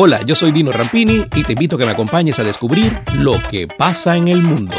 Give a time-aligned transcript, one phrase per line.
[0.00, 3.42] Hola, yo soy Dino Rampini y te invito a que me acompañes a descubrir lo
[3.50, 4.76] que pasa en el mundo.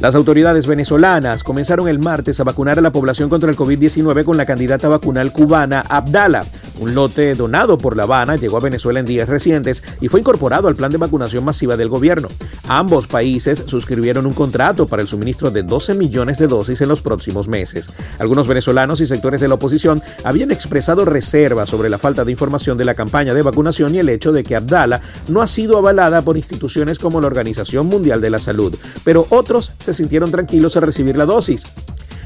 [0.00, 4.36] Las autoridades venezolanas comenzaron el martes a vacunar a la población contra el COVID-19 con
[4.36, 6.44] la candidata vacunal cubana Abdala.
[6.80, 10.66] Un lote donado por La Habana llegó a Venezuela en días recientes y fue incorporado
[10.66, 12.28] al plan de vacunación masiva del gobierno.
[12.68, 17.02] Ambos países suscribieron un contrato para el suministro de 12 millones de dosis en los
[17.02, 17.90] próximos meses.
[18.18, 22.78] Algunos venezolanos y sectores de la oposición habían expresado reservas sobre la falta de información
[22.78, 26.22] de la campaña de vacunación y el hecho de que Abdala no ha sido avalada
[26.22, 30.84] por instituciones como la Organización Mundial de la Salud, pero otros se sintieron tranquilos al
[30.84, 31.66] recibir la dosis.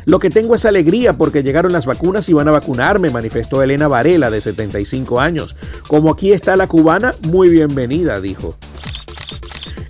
[0.04, 3.88] Lo que tengo es alegría porque llegaron las vacunas y van a vacunarme, manifestó Elena
[3.88, 5.56] Varela, de 75 años.
[5.88, 8.56] Como aquí está la cubana, muy bienvenida, dijo.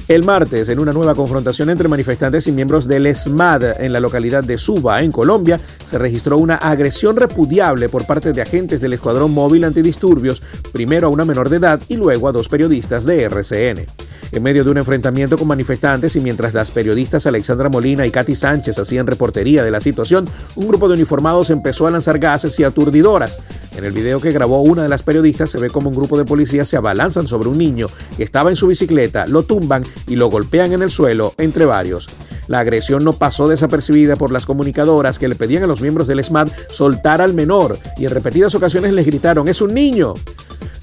[0.07, 4.45] El martes, en una nueva confrontación entre manifestantes y miembros del ESMAD en la localidad
[4.45, 9.33] de Suba, en Colombia, se registró una agresión repudiable por parte de agentes del Escuadrón
[9.33, 10.43] Móvil Antidisturbios,
[10.75, 13.87] primero a una menor de edad y luego a dos periodistas de RCN.
[14.35, 18.35] En medio de un enfrentamiento con manifestantes y mientras las periodistas Alexandra Molina y Katy
[18.35, 22.65] Sánchez hacían reportería de la situación, un grupo de uniformados empezó a lanzar gases y
[22.65, 23.39] aturdidoras.
[23.77, 26.25] En el video que grabó una de las periodistas se ve como un grupo de
[26.25, 27.87] policías se abalanzan sobre un niño
[28.17, 32.09] que estaba en su bicicleta, lo tumban y lo golpean en el suelo, entre varios.
[32.47, 36.23] La agresión no pasó desapercibida por las comunicadoras que le pedían a los miembros del
[36.23, 40.15] SMAT soltar al menor y en repetidas ocasiones les gritaron, es un niño.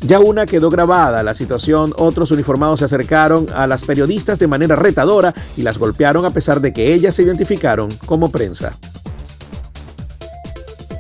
[0.02, 4.76] Ya una quedó grabada la situación, otros uniformados se acercaron a las periodistas de manera
[4.76, 8.78] retadora y las golpearon a pesar de que ellas se identificaron como prensa.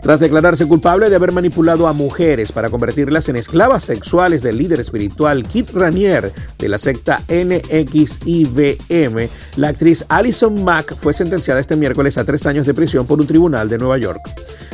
[0.01, 4.79] Tras declararse culpable de haber manipulado a mujeres para convertirlas en esclavas sexuales del líder
[4.79, 12.17] espiritual Kit Ranier de la secta NXIVM, la actriz Alison Mack fue sentenciada este miércoles
[12.17, 14.21] a tres años de prisión por un tribunal de Nueva York.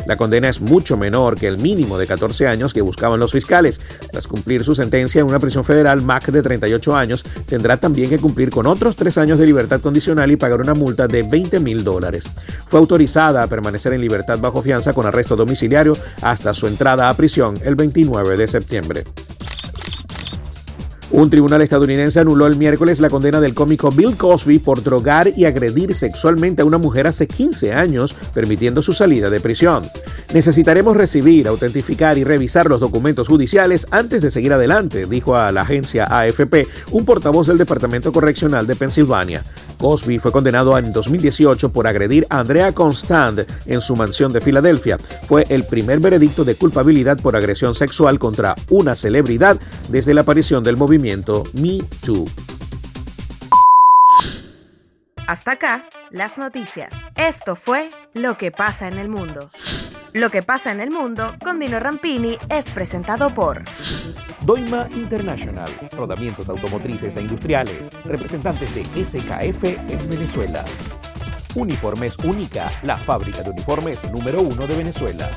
[0.07, 3.81] La condena es mucho menor que el mínimo de 14 años que buscaban los fiscales.
[4.09, 8.17] Tras cumplir su sentencia en una prisión federal, Mack, de 38 años, tendrá también que
[8.17, 11.83] cumplir con otros tres años de libertad condicional y pagar una multa de 20 mil
[11.83, 12.29] dólares.
[12.67, 17.13] Fue autorizada a permanecer en libertad bajo fianza con arresto domiciliario hasta su entrada a
[17.13, 19.03] prisión el 29 de septiembre.
[21.09, 25.45] Un tribunal estadounidense anuló el miércoles la condena del cómico Bill Cosby por drogar y
[25.45, 29.83] agredir sexualmente a una mujer hace 15 años, permitiendo su salida de prisión.
[30.33, 35.61] Necesitaremos recibir, autentificar y revisar los documentos judiciales antes de seguir adelante, dijo a la
[35.61, 39.43] agencia AFP un portavoz del Departamento Correccional de Pensilvania.
[39.77, 44.97] Cosby fue condenado en 2018 por agredir a Andrea Constant en su mansión de Filadelfia.
[45.27, 49.57] Fue el primer veredicto de culpabilidad por agresión sexual contra una celebridad
[49.89, 52.25] desde la aparición del movimiento Me Too.
[55.27, 56.89] Hasta acá, las noticias.
[57.15, 59.49] Esto fue Lo que pasa en el mundo.
[60.13, 63.63] Lo que pasa en el mundo con Dino Rampini es presentado por
[64.41, 70.63] Doima International, rodamientos automotrices e industriales, representantes de SKF en Venezuela.
[71.55, 75.29] Uniformes Única, la fábrica de uniformes número uno de Venezuela.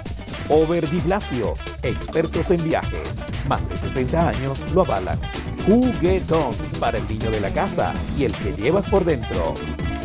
[0.49, 5.19] Over Di Blasio, expertos en viajes, más de 60 años lo avalan.
[5.67, 9.55] Juguetón, para el niño de la casa y el que llevas por dentro.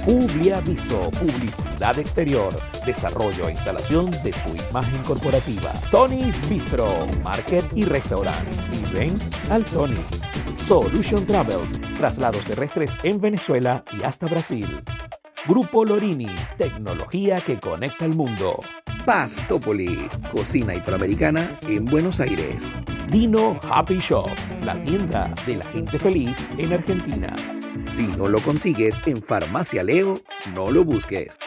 [0.05, 2.53] Publiaviso, publicidad exterior,
[2.85, 5.71] desarrollo e instalación de su imagen corporativa.
[5.89, 6.87] Tony's Bistro,
[7.23, 8.47] Market y Restaurant.
[8.71, 9.17] Y ven
[9.49, 9.97] al Tony.
[10.57, 14.83] Solution Travels, traslados terrestres en Venezuela y hasta Brasil.
[15.47, 18.61] Grupo Lorini, tecnología que conecta el mundo.
[19.07, 22.75] Pastopoli, cocina hispanoamericana en Buenos Aires.
[23.09, 24.29] Dino Happy Shop,
[24.63, 27.35] la tienda de la gente feliz en Argentina.
[27.83, 30.21] Si no lo consigues en Farmacia Leo,
[30.53, 31.37] no lo busques.